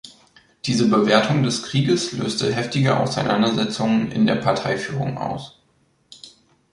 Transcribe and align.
Diese 0.65 0.89
Bewertung 0.89 1.43
des 1.43 1.61
Krieges 1.61 2.11
löste 2.13 2.51
heftige 2.51 2.97
Auseinandersetzungen 2.99 4.11
in 4.11 4.25
der 4.25 4.37
Parteiführung 4.37 5.19
aus. 5.19 5.59